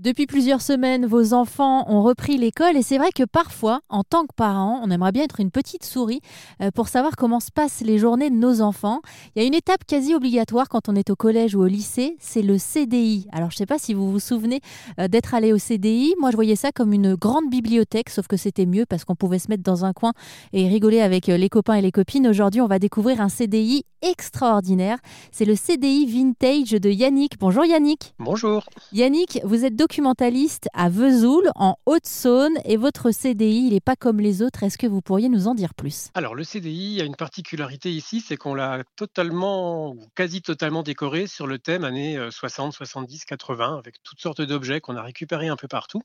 Depuis 0.00 0.24
plusieurs 0.24 0.62
semaines, 0.62 1.04
vos 1.04 1.34
enfants 1.34 1.84
ont 1.86 2.02
repris 2.02 2.38
l'école 2.38 2.74
et 2.74 2.80
c'est 2.80 2.96
vrai 2.96 3.10
que 3.14 3.24
parfois, 3.24 3.82
en 3.90 4.02
tant 4.02 4.22
que 4.22 4.32
parents, 4.34 4.80
on 4.82 4.90
aimerait 4.90 5.12
bien 5.12 5.24
être 5.24 5.40
une 5.40 5.50
petite 5.50 5.84
souris 5.84 6.22
euh, 6.62 6.70
pour 6.70 6.88
savoir 6.88 7.16
comment 7.16 7.38
se 7.38 7.50
passent 7.50 7.82
les 7.82 7.98
journées 7.98 8.30
de 8.30 8.34
nos 8.34 8.62
enfants. 8.62 9.02
Il 9.36 9.42
y 9.42 9.44
a 9.44 9.46
une 9.46 9.52
étape 9.52 9.84
quasi 9.86 10.14
obligatoire 10.14 10.70
quand 10.70 10.88
on 10.88 10.94
est 10.94 11.10
au 11.10 11.16
collège 11.16 11.54
ou 11.54 11.60
au 11.60 11.66
lycée, 11.66 12.16
c'est 12.18 12.40
le 12.40 12.56
CDI. 12.56 13.26
Alors 13.30 13.50
je 13.50 13.56
ne 13.56 13.58
sais 13.58 13.66
pas 13.66 13.76
si 13.76 13.92
vous 13.92 14.10
vous 14.10 14.20
souvenez 14.20 14.62
euh, 14.98 15.06
d'être 15.06 15.34
allé 15.34 15.52
au 15.52 15.58
CDI. 15.58 16.14
Moi, 16.18 16.30
je 16.30 16.36
voyais 16.36 16.56
ça 16.56 16.72
comme 16.72 16.94
une 16.94 17.14
grande 17.14 17.50
bibliothèque, 17.50 18.08
sauf 18.08 18.26
que 18.26 18.38
c'était 18.38 18.64
mieux 18.64 18.86
parce 18.86 19.04
qu'on 19.04 19.16
pouvait 19.16 19.38
se 19.38 19.48
mettre 19.48 19.64
dans 19.64 19.84
un 19.84 19.92
coin 19.92 20.14
et 20.54 20.66
rigoler 20.66 21.02
avec 21.02 21.28
euh, 21.28 21.36
les 21.36 21.50
copains 21.50 21.74
et 21.74 21.82
les 21.82 21.92
copines. 21.92 22.26
Aujourd'hui, 22.26 22.62
on 22.62 22.68
va 22.68 22.78
découvrir 22.78 23.20
un 23.20 23.28
CDI 23.28 23.84
extraordinaire. 24.02 24.98
C'est 25.32 25.44
le 25.44 25.54
CDI 25.54 26.06
Vintage 26.06 26.70
de 26.70 26.90
Yannick. 26.90 27.38
Bonjour 27.38 27.64
Yannick. 27.64 28.14
Bonjour. 28.18 28.64
Yannick, 28.92 29.40
vous 29.44 29.64
êtes 29.64 29.76
documentaliste 29.76 30.68
à 30.74 30.88
Vesoul, 30.88 31.50
en 31.54 31.76
Haute-Saône, 31.86 32.58
et 32.64 32.76
votre 32.76 33.10
CDI, 33.10 33.66
il 33.66 33.72
n'est 33.72 33.80
pas 33.80 33.96
comme 33.96 34.20
les 34.20 34.42
autres. 34.42 34.62
Est-ce 34.62 34.78
que 34.78 34.86
vous 34.86 35.00
pourriez 35.00 35.28
nous 35.28 35.48
en 35.48 35.54
dire 35.54 35.74
plus? 35.74 36.10
Alors, 36.14 36.34
le 36.34 36.44
CDI 36.44 37.00
a 37.00 37.04
une 37.04 37.16
particularité 37.16 37.90
ici, 37.90 38.20
c'est 38.20 38.36
qu'on 38.36 38.54
l'a 38.54 38.82
totalement, 38.96 39.90
ou 39.90 40.06
quasi 40.14 40.42
totalement 40.42 40.82
décoré 40.82 41.26
sur 41.26 41.46
le 41.46 41.58
thème 41.58 41.84
années 41.84 42.18
60, 42.30 42.72
70, 42.72 43.24
80, 43.24 43.78
avec 43.78 44.02
toutes 44.02 44.20
sortes 44.20 44.42
d'objets 44.42 44.80
qu'on 44.80 44.96
a 44.96 45.02
récupérés 45.02 45.48
un 45.48 45.56
peu 45.56 45.68
partout. 45.68 46.02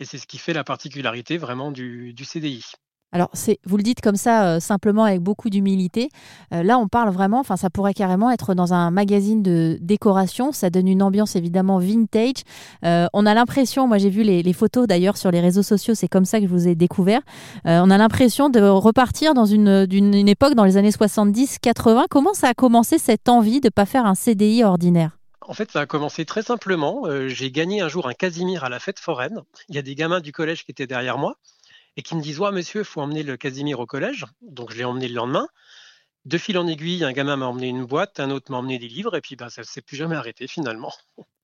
Et 0.00 0.04
c'est 0.06 0.18
ce 0.18 0.26
qui 0.26 0.38
fait 0.38 0.54
la 0.54 0.64
particularité 0.64 1.36
vraiment 1.36 1.70
du, 1.70 2.14
du 2.14 2.24
CDI. 2.24 2.64
Alors, 3.12 3.28
c'est, 3.32 3.58
vous 3.64 3.76
le 3.76 3.82
dites 3.82 4.00
comme 4.00 4.16
ça, 4.16 4.44
euh, 4.44 4.60
simplement 4.60 5.04
avec 5.04 5.20
beaucoup 5.20 5.50
d'humilité. 5.50 6.10
Euh, 6.54 6.62
là, 6.62 6.78
on 6.78 6.86
parle 6.86 7.10
vraiment, 7.10 7.40
enfin, 7.40 7.56
ça 7.56 7.68
pourrait 7.68 7.94
carrément 7.94 8.30
être 8.30 8.54
dans 8.54 8.72
un 8.72 8.92
magazine 8.92 9.42
de 9.42 9.78
décoration. 9.80 10.52
Ça 10.52 10.70
donne 10.70 10.86
une 10.86 11.02
ambiance 11.02 11.34
évidemment 11.34 11.78
vintage. 11.78 12.44
Euh, 12.84 13.06
on 13.12 13.26
a 13.26 13.34
l'impression, 13.34 13.88
moi 13.88 13.98
j'ai 13.98 14.10
vu 14.10 14.22
les, 14.22 14.52
photos 14.52 14.86
d'ailleurs 14.86 15.16
sur 15.16 15.30
les 15.30 15.40
réseaux 15.40 15.62
sociaux, 15.62 15.94
c'est 15.94 16.08
comme 16.08 16.24
ça 16.24 16.40
que 16.40 16.46
je 16.46 16.50
vous 16.50 16.66
ai 16.66 16.74
découvert. 16.74 17.20
on 17.64 17.90
a 17.90 17.98
l'impression 17.98 18.48
de 18.48 18.60
repartir 18.60 19.32
dans 19.32 19.46
une, 19.46 19.68
époque 20.28 20.54
dans 20.54 20.64
les 20.64 20.76
années 20.76 20.90
70-80. 20.90 22.04
Comment 22.10 22.34
ça 22.34 22.48
a 22.48 22.54
commencé 22.54 22.98
cette 22.98 23.28
envie 23.28 23.60
de 23.60 23.68
ne 23.68 23.70
pas 23.70 23.86
faire 23.86 24.06
un 24.06 24.16
CDI 24.16 24.64
ordinaire? 24.64 25.18
En 25.40 25.54
fait, 25.54 25.70
ça 25.70 25.80
a 25.80 25.86
commencé 25.86 26.24
très 26.24 26.42
simplement. 26.42 27.04
j'ai 27.28 27.50
gagné 27.50 27.80
un 27.80 27.88
jour 27.88 28.08
un 28.08 28.12
Casimir 28.12 28.64
à 28.64 28.68
la 28.68 28.80
fête 28.80 28.98
foraine. 28.98 29.40
Il 29.68 29.76
y 29.76 29.78
a 29.78 29.82
des 29.82 29.94
gamins 29.94 30.20
du 30.20 30.32
collège 30.32 30.64
qui 30.64 30.72
étaient 30.72 30.88
derrière 30.88 31.16
moi 31.16 31.36
et 32.00 32.02
qui 32.02 32.16
me 32.16 32.22
disent 32.22 32.40
Ouais, 32.40 32.50
monsieur, 32.50 32.80
il 32.80 32.86
faut 32.86 33.02
emmener 33.02 33.22
le 33.22 33.36
Casimir 33.36 33.78
au 33.78 33.84
collège. 33.84 34.24
Donc 34.40 34.72
je 34.72 34.78
l'ai 34.78 34.84
emmené 34.84 35.06
le 35.06 35.14
lendemain. 35.14 35.46
De 36.24 36.38
fil 36.38 36.56
en 36.56 36.66
aiguille, 36.66 37.04
un 37.04 37.12
gamin 37.12 37.36
m'a 37.36 37.46
emmené 37.46 37.68
une 37.68 37.84
boîte, 37.84 38.20
un 38.20 38.30
autre 38.30 38.50
m'a 38.50 38.56
emmené 38.56 38.78
des 38.78 38.88
livres, 38.88 39.16
et 39.16 39.20
puis 39.20 39.36
bah, 39.36 39.50
ça 39.50 39.60
ne 39.60 39.66
s'est 39.66 39.82
plus 39.82 39.96
jamais 39.96 40.16
arrêté 40.16 40.46
finalement. 40.46 40.92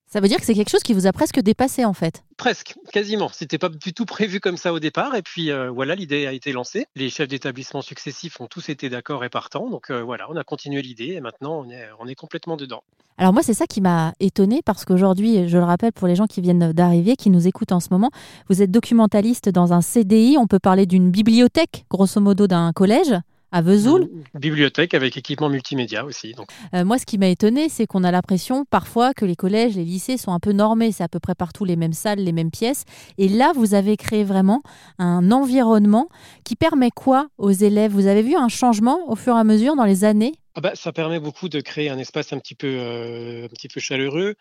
Ça 0.08 0.20
veut 0.20 0.28
dire 0.28 0.38
que 0.38 0.46
c'est 0.46 0.54
quelque 0.54 0.70
chose 0.70 0.84
qui 0.84 0.94
vous 0.94 1.06
a 1.06 1.12
presque 1.12 1.40
dépassé 1.40 1.84
en 1.84 1.92
fait. 1.92 2.22
Presque, 2.36 2.76
quasiment. 2.92 3.28
C'était 3.32 3.58
pas 3.58 3.68
du 3.68 3.92
tout 3.92 4.04
prévu 4.04 4.38
comme 4.38 4.56
ça 4.56 4.72
au 4.72 4.78
départ. 4.78 5.16
Et 5.16 5.22
puis 5.22 5.50
euh, 5.50 5.68
voilà, 5.70 5.96
l'idée 5.96 6.26
a 6.26 6.32
été 6.32 6.52
lancée. 6.52 6.86
Les 6.94 7.10
chefs 7.10 7.28
d'établissement 7.28 7.82
successifs 7.82 8.40
ont 8.40 8.46
tous 8.46 8.68
été 8.68 8.88
d'accord 8.88 9.24
et 9.24 9.28
partants. 9.28 9.68
Donc 9.68 9.90
euh, 9.90 10.02
voilà, 10.02 10.26
on 10.30 10.36
a 10.36 10.44
continué 10.44 10.80
l'idée 10.80 11.14
et 11.14 11.20
maintenant 11.20 11.58
on 11.58 11.70
est, 11.70 11.88
on 11.98 12.06
est 12.06 12.14
complètement 12.14 12.56
dedans. 12.56 12.84
Alors 13.18 13.32
moi, 13.32 13.42
c'est 13.42 13.54
ça 13.54 13.66
qui 13.66 13.80
m'a 13.80 14.12
étonné 14.20 14.60
parce 14.62 14.84
qu'aujourd'hui, 14.84 15.48
je 15.48 15.56
le 15.56 15.64
rappelle 15.64 15.92
pour 15.92 16.06
les 16.06 16.14
gens 16.14 16.26
qui 16.26 16.42
viennent 16.42 16.72
d'arriver, 16.72 17.16
qui 17.16 17.30
nous 17.30 17.48
écoutent 17.48 17.72
en 17.72 17.80
ce 17.80 17.88
moment, 17.90 18.10
vous 18.50 18.60
êtes 18.60 18.70
documentaliste 18.70 19.48
dans 19.48 19.72
un 19.72 19.80
CDI. 19.80 20.36
On 20.38 20.46
peut 20.46 20.58
parler 20.58 20.84
d'une 20.84 21.10
bibliothèque, 21.10 21.86
grosso 21.90 22.20
modo, 22.20 22.46
d'un 22.46 22.72
collège 22.72 23.14
à 23.52 23.62
Vesoul. 23.62 24.08
Bibliothèque 24.34 24.94
avec 24.94 25.16
équipement 25.16 25.48
multimédia 25.48 26.04
aussi. 26.04 26.32
Donc. 26.32 26.48
Euh, 26.74 26.84
moi, 26.84 26.98
ce 26.98 27.06
qui 27.06 27.18
m'a 27.18 27.28
étonné, 27.28 27.68
c'est 27.68 27.86
qu'on 27.86 28.04
a 28.04 28.10
l'impression 28.10 28.64
parfois 28.64 29.14
que 29.14 29.24
les 29.24 29.36
collèges, 29.36 29.76
les 29.76 29.84
lycées 29.84 30.16
sont 30.16 30.32
un 30.32 30.40
peu 30.40 30.52
normés. 30.52 30.92
C'est 30.92 31.04
à 31.04 31.08
peu 31.08 31.20
près 31.20 31.34
partout 31.34 31.64
les 31.64 31.76
mêmes 31.76 31.92
salles, 31.92 32.18
les 32.18 32.32
mêmes 32.32 32.50
pièces. 32.50 32.84
Et 33.18 33.28
là, 33.28 33.52
vous 33.54 33.74
avez 33.74 33.96
créé 33.96 34.24
vraiment 34.24 34.62
un 34.98 35.30
environnement 35.30 36.08
qui 36.44 36.56
permet 36.56 36.90
quoi 36.90 37.28
aux 37.38 37.52
élèves? 37.52 37.92
Vous 37.92 38.06
avez 38.06 38.22
vu 38.22 38.36
un 38.36 38.48
changement 38.48 39.10
au 39.10 39.16
fur 39.16 39.36
et 39.36 39.40
à 39.40 39.44
mesure 39.44 39.76
dans 39.76 39.84
les 39.84 40.04
années? 40.04 40.34
Ah 40.54 40.60
bah, 40.60 40.72
Ça 40.74 40.92
permet 40.92 41.20
beaucoup 41.20 41.48
de 41.48 41.60
créer 41.60 41.88
un 41.88 41.98
espace 41.98 42.32
un 42.32 42.38
petit 42.38 42.54
peu, 42.54 42.66
euh, 42.66 43.44
un 43.44 43.48
petit 43.48 43.68
peu 43.68 43.80
chaleureux 43.80 44.34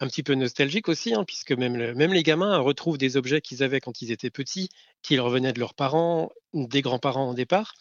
un 0.00 0.08
petit 0.08 0.22
peu 0.22 0.34
nostalgique 0.34 0.88
aussi, 0.88 1.14
hein, 1.14 1.24
puisque 1.24 1.52
même, 1.52 1.94
même 1.94 2.12
les 2.12 2.22
gamins 2.22 2.58
retrouvent 2.58 2.98
des 2.98 3.16
objets 3.16 3.40
qu'ils 3.40 3.62
avaient 3.62 3.80
quand 3.80 4.02
ils 4.02 4.10
étaient 4.10 4.30
petits, 4.30 4.68
qu'ils 5.02 5.20
revenaient 5.20 5.52
de 5.52 5.60
leurs 5.60 5.74
parents, 5.74 6.30
des 6.52 6.82
grands-parents 6.82 7.30
au 7.30 7.34
départ. 7.34 7.74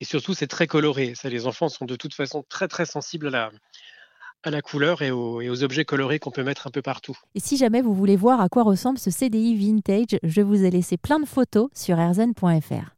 Et 0.00 0.04
surtout, 0.04 0.34
c'est 0.34 0.46
très 0.46 0.66
coloré. 0.66 1.14
Ça, 1.14 1.28
les 1.28 1.46
enfants 1.46 1.68
sont 1.68 1.84
de 1.84 1.96
toute 1.96 2.14
façon 2.14 2.44
très 2.48 2.68
très 2.68 2.86
sensibles 2.86 3.34
à 3.34 3.50
la, 4.50 4.62
couleur 4.62 5.02
et 5.02 5.10
aux, 5.10 5.40
et 5.40 5.48
aux 5.48 5.62
objets 5.62 5.84
colorés 5.84 6.18
qu'on 6.18 6.30
peut 6.30 6.44
mettre 6.44 6.66
un 6.66 6.70
peu 6.70 6.82
partout. 6.82 7.16
Et 7.34 7.40
si 7.40 7.56
jamais 7.56 7.80
vous 7.80 7.94
voulez 7.94 8.16
voir 8.16 8.40
à 8.40 8.48
quoi 8.48 8.62
ressemble 8.64 8.98
ce 8.98 9.10
CDI 9.10 9.56
vintage, 9.56 10.18
je 10.22 10.40
vous 10.42 10.64
ai 10.64 10.70
laissé 10.70 10.96
plein 10.96 11.20
de 11.20 11.26
photos 11.26 11.68
sur 11.74 11.96
rzn.fr. 11.96 12.90